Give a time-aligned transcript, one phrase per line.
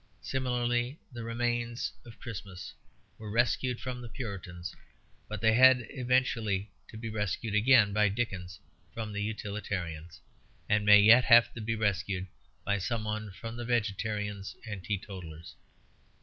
[0.23, 2.73] Similarly the remains of Christmas
[3.19, 4.75] were rescued from the Puritans;
[5.27, 8.59] but they had eventually to be rescued again by Dickens
[8.95, 10.19] from the Utilitarians,
[10.67, 12.25] and may yet have to be rescued
[12.65, 15.53] by somebody from the vegetarians and teetotallers.